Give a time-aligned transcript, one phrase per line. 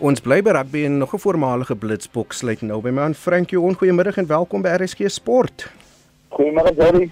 [0.00, 3.58] Ons bly by rugby en nog 'n voormalige Blitsbok sluit nou by my aan Frankie.
[3.58, 5.70] Goeiemiddag en welkom by RSG Sport.
[6.28, 7.10] Goeiemôre Jerry.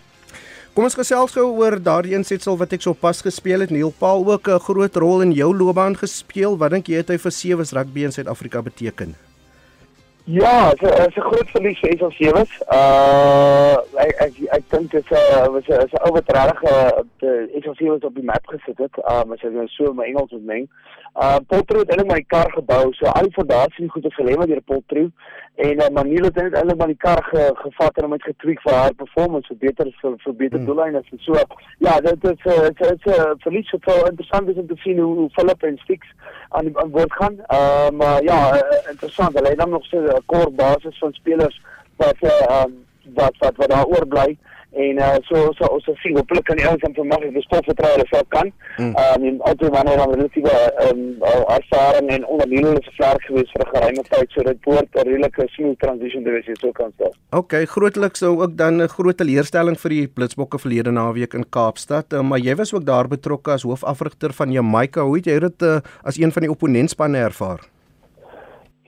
[0.72, 3.70] Kom ons gesels gou oor daardie insetsel wat ek so pas gespeel het.
[3.70, 6.56] Neil Paul ook 'n groot rol in jou loopbaan gespeel.
[6.56, 9.27] Wat dink jy het hy vir sewe rugby in Suid-Afrika beteken?
[10.30, 12.50] Ja, dit is 'n groot verlies vir ons sewes.
[12.72, 16.62] Uh ek ek ek dink dit is 'n was 'n is 'n ou wat regtig
[16.62, 18.94] uh sê wat op die map gesit het.
[19.12, 20.68] Um as jy nou so my Engels moet meng.
[21.14, 22.92] Uh Potro het eintlik my kar gebou.
[22.92, 25.10] So al die fondasie goed is gelê met deur Potro
[25.58, 28.74] en uh, Manilo het eintlik maar die kar ge, gevat en hom het getweek vir
[28.74, 30.66] haar performance vir beter vir, vir beter hmm.
[30.66, 31.34] doellyne en so.
[31.78, 34.76] Ja, dit is uh, dit is 'n uh, verlies wat so interessant is om te
[34.84, 36.06] sien hoe, hoe Philip en Stix
[36.48, 37.34] aan die aan boord gaan.
[37.58, 39.34] Uh maar ja, uh, interessant.
[39.34, 41.56] Hulle het dan nog so 'n kort basis van spelers
[41.96, 42.74] wat uh, um,
[43.14, 44.36] wat wat wat daar oorbly
[44.72, 47.64] en uh, so so ons so sien hopelik kan die ouens dan vanmag die stof
[47.64, 48.50] vertrou hulle sou kan.
[48.76, 48.92] Hmm.
[49.02, 53.64] Ehm um, altyd wanneer dan relatiewe ehm um, ervaring en ondernemende se vlerk gewees vir
[53.64, 57.14] 'n geruime tyd so dit behoort 'n redelike smooth transition te wees so kan stel.
[57.30, 62.12] OK, grootliks sou ook dan 'n groot teleurstelling vir die Blitsbokke verlede naweek in Kaapstad,
[62.12, 65.00] uh, maar jy was ook daar betrokke as hoofafrigter van Jamaica.
[65.00, 67.60] Hoe het jy dit uh, as een van die opponentspanne ervaar?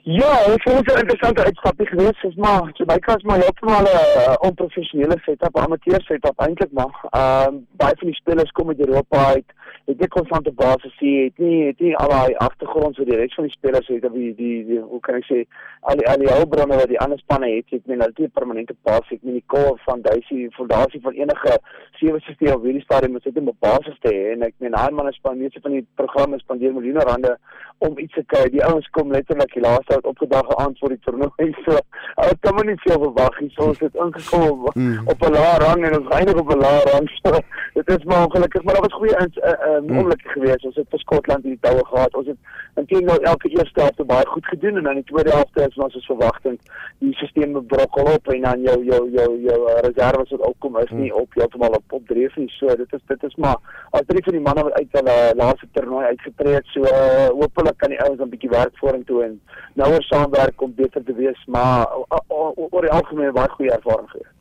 [0.03, 3.87] Ja, ek vind dit 'n interessante uitstapie geweest, is maar Jamaica is maar heeltemal 'n
[3.87, 7.05] uh, onprofessionele setup, amateur setup eintlik maar.
[7.11, 9.45] Ehm um, baie van die spelers kom uit Europa uit
[9.91, 13.35] het nie konstante basis sien het nie het nie al daai agtergrond so die res
[13.39, 15.43] van die spelers het of die, die die hoe kan ek sê
[15.91, 19.17] al die al die hulpbronne wat die ander spanne het het men altyd permanente basis
[19.17, 21.59] het nie die core van duisie fondasie van enige
[22.01, 24.33] sewe stelsel of hierdie stadium moet dit 'n basis te hê.
[24.33, 27.39] En ek meen daai manne span meeste van die programme spandeer miljoene rande
[27.79, 28.49] om iets te kry.
[28.51, 31.49] Die ouens kom letterlik die laaste uit opgedag aan vir die toernooi.
[31.65, 31.77] So
[32.21, 35.09] hulle kan maar nie veel verwag nie so ons het ingekom mm.
[35.13, 37.09] op 'n lae rang en ons eindig op 'n lae rang.
[37.23, 37.31] So
[37.75, 39.27] dit is maar ongelukkig maar daar was goeie uh,
[39.71, 40.43] uh, um, ongelukkig hmm.
[40.43, 40.65] geweest.
[40.65, 42.15] Ons het vir Skotland hierdie toue gehad.
[42.15, 45.77] Ons het intendeel elke eerste helfte baie goed gedoen en dan die tweede helfte is
[45.77, 46.59] ons as verwagting
[46.99, 50.91] die stelsel bebrokkel op en dan jou jou jou jou uh, reserves wat opkom is
[50.91, 51.21] nie hmm.
[51.23, 52.49] op heeltemal op op dreef nie.
[52.57, 55.69] So dit is dit is maar al drie van die manne wat uit hulle laaste
[55.73, 56.75] toernooi uitgetree het.
[56.75, 59.41] So uh, hopelik kan die ouens 'n bietjie werk vorentoe en
[59.75, 64.11] nouer saamwerk om beter te wees, maar uh, uh, oor die algemeen baie goeie ervaring
[64.11, 64.37] gehad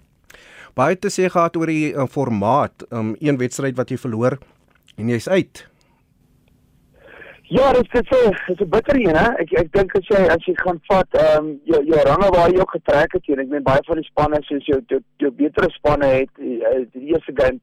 [0.80, 2.86] baie te sê gehad oor die uh, formaat.
[2.96, 4.38] Um een wedstryd wat jy verloor
[5.00, 5.66] en jy's uit.
[7.50, 9.30] Ja, dit is so, dit is 'n bitter een, hè.
[9.42, 12.52] Ek ek dink as jy as jy gaan vat ehm um, jou jou range waar
[12.52, 15.32] jy ook getrek het, en ek meen baie van die spanne soos jou jou, jou
[15.32, 17.60] betere spanne het die, eh, die eerste game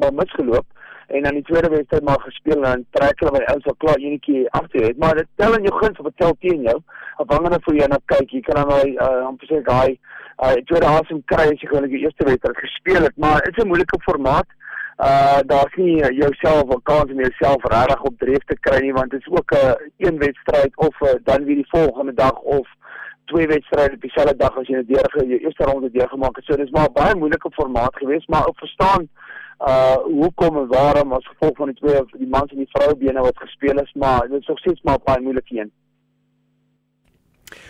[0.00, 0.66] maar misgeloop
[1.08, 3.96] en dan die tweede wedstryd maar gespeel en dan trek hulle by ons al klaar
[3.96, 6.76] enetjie agter het, maar dit tel in jou guns of dit tel teen jou.
[7.16, 9.98] Afhangende van hoe jy na kyk, jy kan dan nou uh, amper sê daai
[10.44, 13.64] uh, tweede asem kry as jy gewoonlik die eerste wedstryd gespeel het, maar dit is
[13.64, 14.48] 'n moeilike formaat
[14.98, 18.92] uh daar's nie uh, jouself 'n kans om jouself regtig op dreef te kry nie
[18.92, 22.36] want dit is ook 'n uh, een wedstryd of uh, dan weer die volgende dag
[22.40, 22.66] of
[23.24, 26.44] twee wedstryde op dieselfde dag as jy net deur jou eerste ronde deurgemaak het.
[26.44, 29.08] So dis maar baie moeilike formaat geweest, maar ek verstaan
[29.72, 33.44] uh hoekom en waarom as gevolg van die twee die mans en die vroubene wat
[33.44, 35.72] gespeel is, maar dit is nog steeds maar baie moeilik een.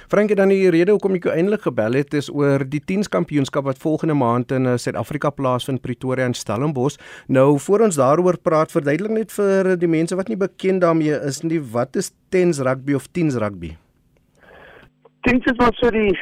[0.08, 3.66] Frankie dan die rede hoekom ek jou eintlik gebel het is oor die 10s kampioenskap
[3.68, 6.98] wat volgende maand in uh, Suid-Afrika plaasvind Pretoria en Stellenbosch.
[7.28, 11.42] Nou voor ons daaroor praat, verduidelik net vir die mense wat nie bekend daarmee is
[11.42, 13.76] nie, wat is 10s rugby of 10s rugby?
[15.28, 16.12] 10s is maar so die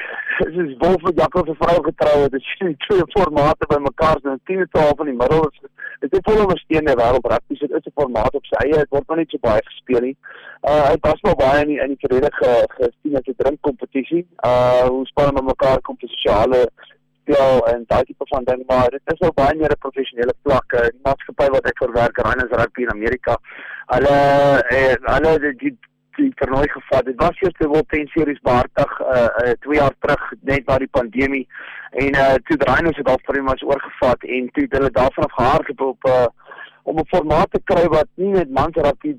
[0.44, 2.32] is wolf wat jakkals se vrou getrou het.
[2.32, 5.58] Dit is twee formate bymekaar, so 'n 10 te half in die middel is
[6.00, 7.58] dit is vol ondersteunende wêreld rugby.
[7.60, 8.78] Dit is 'n formaat op sy eie.
[8.82, 10.16] Dit word maar net so baie gespeel nie.
[10.62, 14.26] Uh hy pas wel baie in die, in die verdedige gesien as 'n drinkkompetisie.
[14.50, 16.68] Uh hoe spanne met mekaar kom te sosiale
[17.26, 20.72] speel en daai tipe van ding, maar dit is nou baie meer 'n professionele vlak.
[20.72, 23.36] Uh, die maatskappy wat ek verwerk, Rhinos Rugby in Amerika.
[23.86, 24.16] Hulle
[24.70, 25.76] eh hulle die die
[26.16, 27.04] toernooi gevat.
[27.04, 30.78] Dit was eers die World Ten Series behartig uh, uh 2 jaar terug net na
[30.78, 31.44] die pandemie
[32.04, 35.38] en uh toe draai ons dit al vir iemand oorgevat en toe hulle daarvan af
[35.38, 36.26] gehardloop op uh
[36.86, 39.16] om 'n formaat te kry wat nie net mans rugby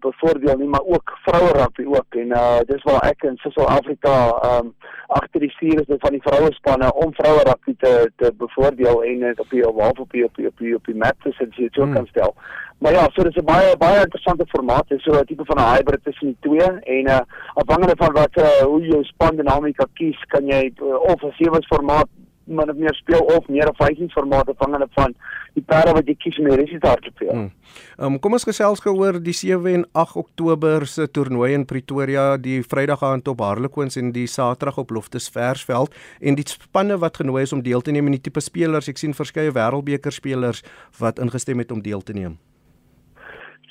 [0.00, 2.14] bevoordeel nie, maar ook vroue rugby ook.
[2.22, 4.14] En uh dis waar ek in Suid-Afrika
[4.56, 4.74] um
[5.06, 9.18] agter die stuur is van die vroue spanne om vroue rugby te te bevoordeel en
[9.18, 11.52] dit op die op op die op die op die, op die map te sit
[11.72, 11.94] so hmm.
[11.94, 12.34] kan stel.
[12.78, 14.88] Maar ja, so dis 'n baie baie interessante formaat.
[14.88, 17.20] Dit is so 'n tipe van 'n hybrid tussen die twee en uh
[17.54, 21.62] afhangende van wat uh hoe jou span dinamika kies, kan jy uh, of 'n sewe
[21.62, 22.08] formaat
[22.44, 25.14] min of meer speel of meer 'n vyfingsformaat afhangende van
[25.54, 27.30] die perde wat jy kies om die resultaat te speel.
[27.30, 27.50] Hmm.
[27.98, 32.36] Um, kom ons gesels gou oor die 7 en 8 Oktober se toernooi in Pretoria,
[32.36, 37.16] die Vrydag aand op Harlequins en die Saterdag op Loftus Versveld en die spanne wat
[37.16, 38.88] genooi is om deel te neem in die tipe spelers.
[38.88, 40.62] Ek sien verskeie wêreldbeker spelers
[40.98, 42.38] wat ingestem het om deel te neem.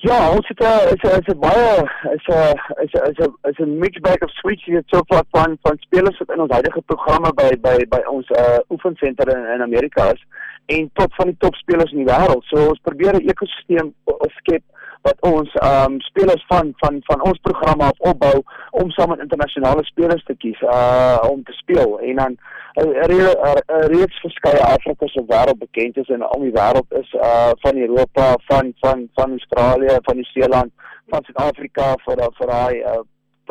[0.01, 1.73] Ja, ons het 'n is 'n is 'n baie
[2.15, 5.23] is 'n is 'n is 'n is 'n mixed bag of sweets hier so far
[5.29, 9.45] van van spelers wat in ons huidige programme by by by ons uh oefensenter in,
[9.53, 10.25] in Amerika is
[10.65, 12.43] en tot van die topspelers in die wêreld.
[12.43, 13.93] So ons probeer 'n ekosisteem
[14.39, 14.63] skep
[15.01, 19.83] wat ons um spelers van van van ons programme af opbou om saam met internasionale
[19.83, 21.99] spelers te kies uh om te speel.
[21.99, 22.37] En dan
[22.75, 27.77] 'n reeks verskeie Afrika se wêreld bekend is en om die wêreld is uh van
[27.77, 30.71] Europa, van van van Australië, van Nieu-Seeland,
[31.09, 33.01] van Suid-Afrika vir vir daai uh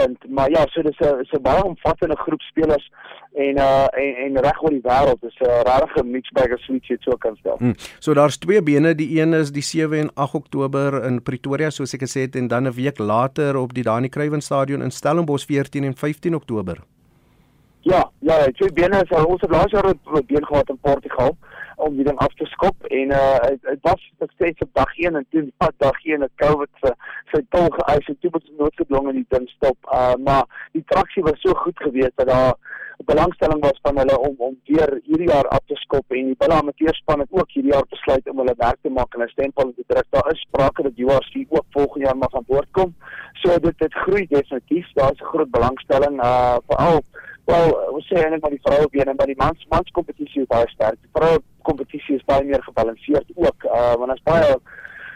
[0.01, 0.19] punt.
[0.37, 2.91] Maar ja, so dis 'n 'n baie omvattende groep spelers
[3.33, 5.21] en uh en, en reg oor die wêreld.
[5.21, 7.57] Dis 'n regte mixed bag of sweets hier kan stel.
[7.59, 7.75] Hmm.
[7.99, 11.95] So daar's twee bene, die een is die 7 en 8 Oktober in Pretoria soos
[11.95, 15.47] ek gesê het en dan 'n week later op die Dani Kruiven Stadion in Stellenbosch
[15.47, 16.79] 14 en 15 Oktober.
[17.81, 21.37] Ja, ja, twee bene is ons het laas jaar 'n been gehad in Portugal
[21.87, 24.03] om die ding af te skop en uh dit was
[24.37, 26.95] steeds op dag 1 en toe pas dag 1 het COVID se
[27.33, 29.79] sy tol geëis en toe moet noodgedwonge in die ding stop.
[30.01, 32.55] Uh maar die traksie was so goed geweest dat daar
[33.05, 37.25] belangstelling was van hulle om om weer hierdie jaar af te skop en die Amateurspan
[37.25, 40.07] het ook hierdie jaar besluit om hulle werk te maak en 'n stempel te druk.
[40.11, 42.95] Daar is sprake dat URC ook volgende jaar mag aan boord kom.
[43.33, 44.93] So dit dit groei definitief.
[44.93, 47.01] Daar's 'n groot belangstelling uh veral
[47.51, 50.51] Wel, ons sê eintlik maar die vroue been en by die mans mans kompetisie is
[50.51, 50.99] baie sterk.
[51.01, 53.65] Die vroue kompetisie is baie meer gebalanseerd ook.
[53.65, 54.57] Uh want as baie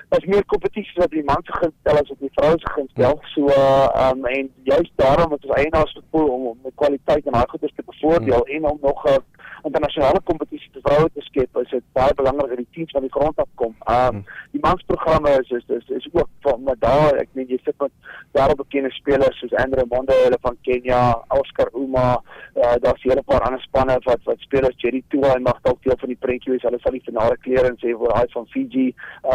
[0.09, 3.21] as meer kompetisies wat die mans se gunstel as op die vroue se gunstel.
[3.35, 7.39] So uh um en juist daarom het ons eienaars gevoel om om met kwaliteit en
[7.39, 8.55] daai goeders te bevoordeel hmm.
[8.57, 9.23] en om nog 'n uh,
[9.63, 11.57] internasionale kompetisie te vroue te skep.
[11.63, 13.75] Is dit baie belangrik dat die teams van die grond af kom.
[13.89, 14.25] Um hmm.
[14.51, 17.93] die mansprogramme is is is, is ook van maar daar ek meen jy sit met
[18.35, 21.01] wêreldbekende spelers soos Andre Monde hulle van Kenia,
[21.39, 22.07] Oscar Uma,
[22.57, 25.99] uh, daar's hele paar ander spanne wat wat spelers Jerry Tua en mag dalk deel
[26.01, 26.67] van die prentjie wees.
[26.67, 28.87] Hulle sal die finale kleer en sê vir hy van Fiji,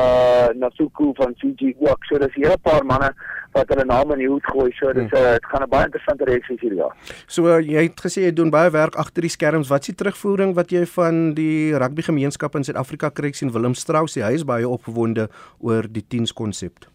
[0.01, 2.09] uh Natsuku van Fiji ook.
[2.09, 3.13] So dis hele paar manne
[3.55, 4.69] wat hulle name in die hoed gooi.
[4.77, 5.15] So dis hmm.
[5.15, 6.95] uh, dit gaan 'n baie interessante reeks wees hierdie jaar.
[7.27, 9.71] So uh, jy het gesê jy doen baie werk agter die skerms.
[9.71, 13.75] Wat is die terugvoering wat jy van die rugby gemeenskap in Suid-Afrika kry sien Willem
[13.75, 15.29] Strauss hy is baie opgewonde
[15.59, 16.89] oor die 10s konsep.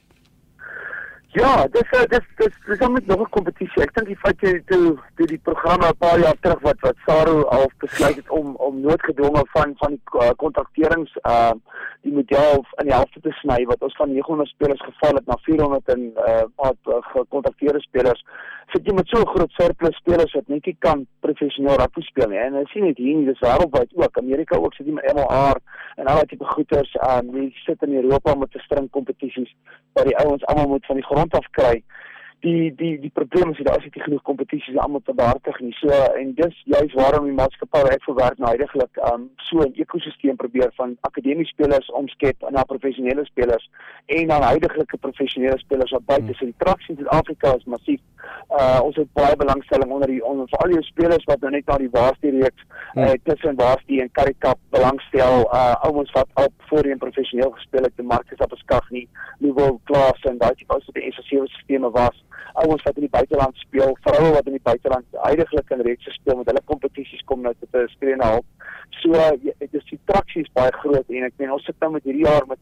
[1.34, 3.82] Ja, dis uh, dis dis dis om met nog 'n kompetisie.
[3.82, 6.94] Ek dink die feit jy toe toe die programme 'n paar jaar terug wat wat
[7.06, 11.50] Saru al besluit het om om noodgedwonge van van die uh, kontrakterings uh
[12.04, 15.36] die model in die helfte te sny wat ons van 900 spelers geval het na
[15.46, 18.22] 400 en uh wat uh, gekontrakteerde spelers
[18.72, 22.28] sit jy met so 'n groot surplus spelers wat net nie kan professioneel rugby speel
[22.28, 22.38] nie.
[22.38, 24.18] En jy sien dit hier nie, dis wêreldwyd ook.
[24.18, 25.60] Amerika ook sit jy met MLR
[25.96, 26.96] en al daai goeters.
[27.08, 29.52] Um, jy sit in Europa met 'n string kompetisies
[29.92, 31.82] waar die ouens almal moet van die grond af kry
[32.40, 35.72] die die die probleem is daar is nie genoeg kompetisies almal te behartig nie.
[35.78, 35.88] So
[36.20, 40.96] en dis juist waarom die maatskappy uitgewerk nou heidaglik um so 'n ekosisteem probeer van
[41.00, 43.70] akademiese spelers omskep na professionele spelers
[44.06, 46.38] en dan heidaglike professionele spelers wat buite is.
[46.38, 46.46] Hmm.
[46.46, 48.00] Die traksie in Suid-Afrika is massief.
[48.50, 51.66] Uh ons het baie belangstelling onder die onder vir al die spelers wat nou net
[51.66, 52.64] na die Waarste reeks
[52.94, 53.22] uh hmm.
[53.24, 55.48] tussen Waarste en Karikap belangstel.
[55.52, 59.08] Uh ouens wat al voorheen professioneel gespeel het, te Marcus Abeskag nie,
[59.38, 62.24] Louwel Klaas en daai tipe ouens wat die SSC-stelsels was
[62.62, 66.38] ouens wat in die buiteland speel, vroue wat in die buiteland heidaglik in reekse speel
[66.40, 68.70] met hulle kompetisies kom nou te skree na hulp.
[69.02, 72.06] So dit is die traksie is baie groot en ek meen ons sit nou met
[72.06, 72.60] hierdie jaar met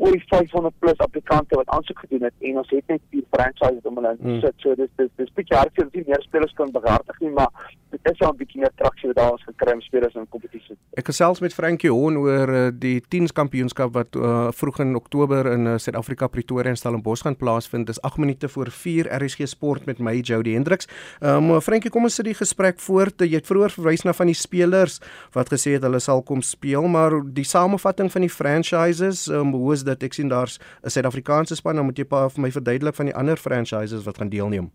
[0.00, 4.00] oor 500 plus applikante wat aansoek gedoen het en ons het net vier franchises om
[4.00, 4.40] hulle in te hmm.
[4.44, 4.56] sit.
[4.64, 7.52] So dis dis dis bietjie hartseer dat nie meer spelers kan behartig nie, maar
[7.90, 10.76] dit is al 'n bietjie meer traksie wat daar ons gekry om spelers in kompetisie.
[10.96, 15.46] Ek gesels met Frankie Hon oor uh, die 10s kampioenskap wat uh, vroeg in Oktober
[15.52, 17.86] in uh, Suid-Afrika Pretoria en Stellenbosch gaan plaasvind.
[17.86, 20.88] Dis 8 minute voor 4 RSG Sport met my Jody Hendriks.
[21.20, 23.20] Ehm um, Frankie, kom ons sit die gesprek voort.
[23.20, 25.00] Jy het vroeër verwys na van die spelers
[25.32, 29.72] wat gesê het hulle sal kom speel, maar die samevatting van die franchises, um, hoe
[29.72, 30.08] is dit?
[30.08, 33.14] Ek sien daar's 'n Suid-Afrikaanse span, dan moet jy pa vir my verduidelik van die
[33.14, 34.70] ander franchises wat gaan deelneem.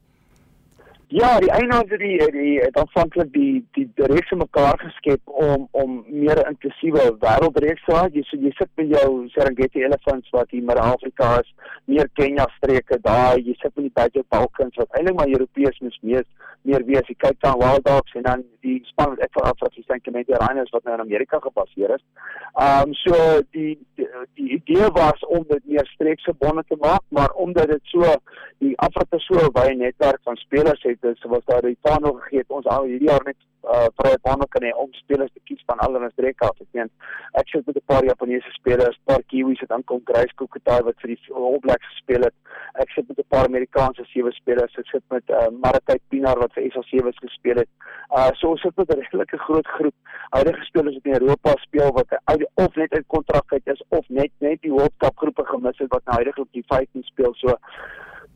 [1.08, 6.00] Ja, die eienaars het die die het aanvanklik die die reeks mekaar geskep om om
[6.08, 8.08] meer inklusiewe wêreldreeks te hê.
[8.16, 11.52] Jy so jy sit met jou Serengeti Elephants wat hier in Afrika is,
[11.86, 13.38] meer Kenia streke daar.
[13.38, 16.26] Jy sit met die Badger Balkans wat eintlik maar Europeërs mis meer
[16.66, 17.06] meer wees.
[17.08, 20.40] Jy kyk dan Wild Dogs en dan die span wat ek vir Afrika met die
[20.42, 22.04] Rhinos wat nou in Amerika gebaseer is.
[22.56, 23.16] Ehm um, so
[23.52, 24.10] die, die
[24.40, 28.16] die idee was om dit meer streeksgebonde te maak, maar omdat dit so
[28.64, 32.50] die Afrika so baie netwerk van spelers het is was daar die panel gegee het
[32.50, 35.80] ons al hierdie jaar net uh vrye panel kan hê om spelers te kies van
[35.86, 36.60] al hulle streek af.
[36.62, 36.90] Ek meen
[37.42, 41.16] ek sit met 'n paar Japaneese spelers, paar Kiwis wat aankom, Grace Kokotai wat vir
[41.16, 42.36] die All Blacks gespeel het.
[42.74, 44.78] Ek sit met 'n paar Amerikaanse sewe spelers.
[44.78, 47.70] Ek sit met uh Maratay Pinar wat vir SA Sewes gespeel het.
[48.12, 49.96] Uh so ons sit met 'n redelike groot groep
[50.30, 52.10] huidige spelers wat in Europa speel wat
[52.56, 55.92] of net uit kontrak uit is of net net die World Cup groepe gemis het
[55.92, 57.34] wat nou huidigelik die 15 speel.
[57.34, 57.58] So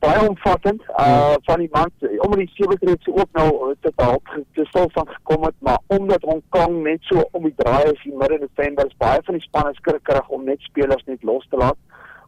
[0.00, 1.68] baie omvattend uh van die
[2.24, 5.78] omdat die sewe reeks ook nou uh, te help te stil van gekom het maar
[5.86, 9.38] omdat Hong Kong net so om die draai is in midde November is baie van
[9.38, 11.78] die spanne skrikkerig om net spelers net los te laat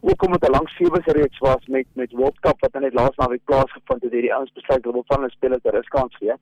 [0.02, 3.44] ook omdat 'n lang sewe reeks was met met World Cup wat net laas naweek
[3.44, 6.34] plaasgevind het hierdie ouens besluit hulle wil van hulle spelers 'n riskans gee.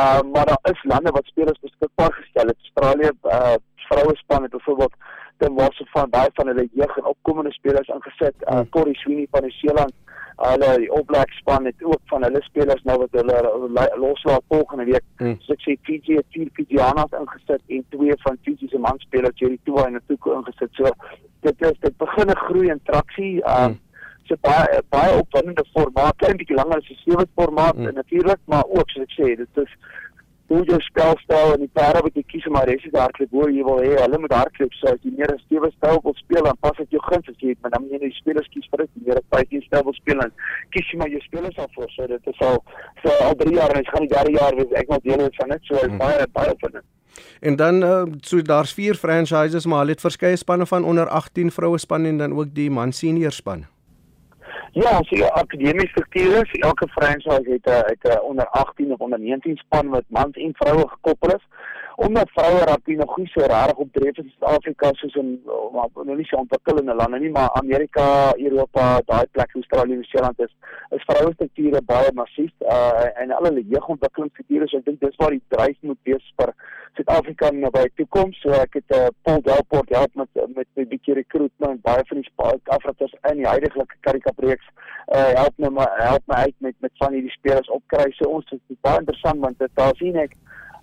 [0.00, 2.58] Uh maar daar is lande wat spelers beskikbaar gestel het.
[2.60, 4.94] Australië uh vroue span het byvoorbeeld
[5.38, 8.34] was se van baie van hulle jeug en opkomende spelers ingesit.
[8.40, 9.92] Uh Corey Sweeney van New Zealand
[10.38, 14.84] hulle die All Black span het ook van hulle spelers nou wat hulle loslaat volgende
[14.84, 15.04] week.
[15.18, 15.36] Hmm.
[15.42, 19.60] So ek sê Fiji het vier Fijianas ingesit en twee van Fiji se manspelers hierdie
[19.64, 20.70] toe in 'n toek ingesit.
[20.78, 20.94] So
[21.46, 23.34] dit is dit begin 'n groei en traksie.
[23.42, 23.78] Um hmm.
[24.28, 27.94] so baie baie opwindende formaat, klein bietjie langer as die sewe formaat hmm.
[27.94, 29.72] natuurlik, maar ook soos ek sê, dit is
[30.48, 33.64] hoe jy spelstyl en die perde wat jy kies om maar resies hardloop hoe jy
[33.66, 34.76] wil hê hulle moet hardloop.
[34.80, 37.38] So as jy meer 'n stewe styl wil speel dan pas dit jou guns as
[37.38, 38.90] jy het maar dan moet jy net die spelers kies vir dit.
[39.06, 40.32] Meer 'n baie styl wil speel en
[40.70, 42.64] kies jy maar jou spelers af voor so dit is al
[43.02, 45.48] so al 3 jaar en dit gaan die derde jaar wees ek wil deel van
[45.48, 45.62] dit.
[45.62, 45.98] So hmm.
[45.98, 46.84] baie baie van dit.
[47.40, 51.50] En dan uh, so daar's vier franchises maar hulle het verskeie spanne van onder 18
[51.50, 53.66] vroue spanne en dan ook die man senior span.
[54.72, 59.00] Ja, so die akademiese strukture, so elke franchise het 'n het 'n onder 18 of
[59.00, 61.44] onder 19 span wat mans en vroue gekoppel is
[62.00, 66.36] omdat vroue nog nie so reg opdreef in Suid-Afrika soos in maar nou nie so
[66.36, 70.54] ontwikkelde lande nie, maar Amerika, Europa, daai plek Australië, Nieu-Seeland is
[70.96, 75.34] is vroue strukture baie massief uh, en al hulle jeugontwikkelingsstrukture, so ek dink dis waar
[75.34, 76.54] die dryf moet wees vir
[76.98, 78.38] Suid-Afrika in die toekoms.
[78.42, 82.22] So ek het 'n uh, Paul Delport help met met 'n bietjie recruitment baie van
[82.22, 82.30] die
[82.76, 84.62] Afrikas in die huidige Karika projek
[85.14, 88.10] uh, help my help my uit met met van hierdie spelers opkry.
[88.12, 90.36] So ons is baie interessant want dit daar sien ek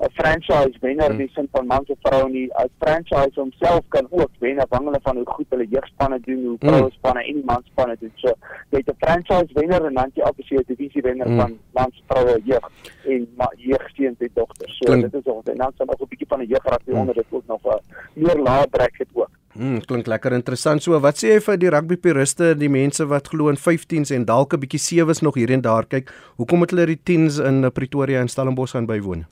[0.06, 1.18] 'n franchise wenner hmm.
[1.18, 5.16] wie sin van mans of vroue nie 'n franchise homself kan ook wen afhangende van
[5.16, 6.70] hoe goed hulle jeugspanne doen, hoe hmm.
[6.70, 8.12] vroue spanne en mansspanne doen.
[8.16, 8.34] So
[8.70, 11.40] jy het 'n franchise wenner en dan jy op die divisie wenner hmm.
[11.40, 12.70] van mans vroue jeug
[13.06, 14.78] en jeugsteun te dogters.
[14.78, 17.00] So klink, dit is ook en dan sal nog 'n bietjie van 'n jeugrugby hmm.
[17.00, 17.80] onder dit ook nog 'n
[18.14, 19.30] meer lae het ook.
[19.56, 20.84] Hmm, klink lekker interessant.
[20.84, 24.26] So, wat sê jy vir die rugby puriste, die mense wat glo in 15s en
[24.26, 26.12] dalk 'n bietjie sewes nog hier en daar kyk?
[26.36, 29.26] Hoekom het hulle die 10s in Pretoria en Stellenbosch gaan bywoon?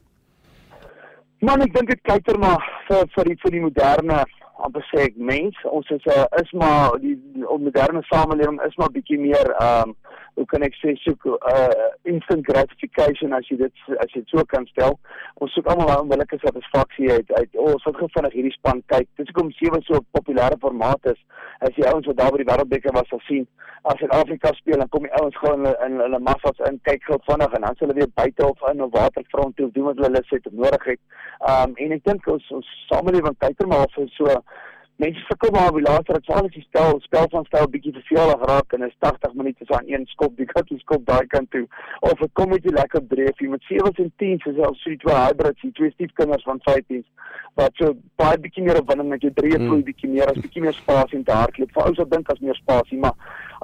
[1.43, 4.21] Man, ek dink dit kyk er maar vir vir die vir die moderne
[4.63, 5.57] amper sê ek mens.
[5.67, 9.89] Ons is 'n uh, is maar die, die moderne samelewing is maar bietjie meer ehm
[9.89, 9.95] um,
[10.39, 14.45] hoe kan ek sê soek uh instant gratification as jy dit as jy dit so
[14.53, 14.95] kan stel.
[15.43, 19.09] Ons soek almal 'n onmiddellike satisfaksie uit uit oh, ons het gevinnig hierdie span kyk.
[19.17, 21.19] Dit is hoekom sewe so 'n populêre formaat is.
[21.63, 23.45] As jy ouens wat daar by die wêreldbeker was sal sien,
[23.87, 27.55] as Suid-Afrika speel dan kom die ouens gou in hulle massas in kyk gou vinnig
[27.55, 30.47] en dan hulle weer buite of in 'n waterfront toe doen wat hulle lus het
[30.47, 30.99] of nodig het.
[31.53, 34.27] Um en ek dink ons ons samelewing kyk er maar vir so
[35.01, 38.73] mense sukkel maar dit sal as jy stel spel van stel bietjie te veel geraak
[38.77, 41.65] en is 80 minute so aan een skop die kat skop daai kant toe
[42.01, 44.97] of ek kom met jy lekker dreef jy met 7 en 10 is al so
[45.05, 47.01] twee hybrids jy twee stiefkinders van 15
[47.59, 49.87] wat so baie bietjie meer opwinding met jou drie vloei hmm.
[49.89, 52.61] bietjie meer as bietjie meer spasie en te hardloop vir ouens wat dink as meer
[52.61, 53.17] spasie maar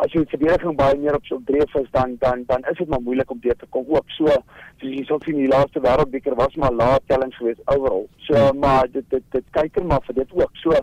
[0.03, 3.01] as jy verdediging baie meer op so dreef is dan dan dan is dit maar
[3.01, 3.86] moeilik om deur te kom.
[3.88, 8.08] Ook so soos jy sou sien die laaste wêreldbeker was maar laat tellings geweest overall
[8.27, 8.60] so hmm.
[8.60, 10.56] maar dit dit dit kyk er maar vir dit ook.
[10.63, 10.75] So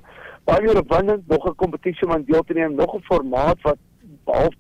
[0.46, 3.78] baie meer opwindend, nog 'n kompetisie om aan deel te neem, nog 'n formaat wat
[4.25, 4.54] behalwe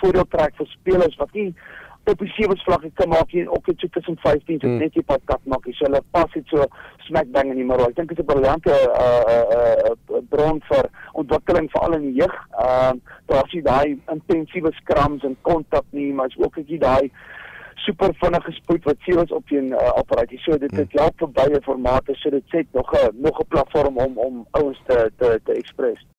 [0.00, 1.54] voordeel trek vir spelers wat nie
[2.04, 4.78] op die sewe vlakke kan maak nie, ook net tussen 15 en hmm.
[4.78, 5.66] net die pad kat maak.
[5.70, 6.64] So hulle pas dit so
[7.06, 7.90] smackbang in die middel.
[7.90, 12.22] Ek dink dit is 'n briljante uh uh uh bron vir ontwikkeling veral in die
[12.22, 12.36] jeug.
[12.58, 17.10] Ehm uh, daar is daai intensiewe scrums en kontak nie, maar is ook ek daai
[17.74, 20.32] super vinnige spoed wat seers op teen uh, apparaat.
[20.44, 22.14] So dit dit help vir baie formate.
[22.20, 26.06] So dit sê nog 'n nog 'n platform om om ouens te te te express.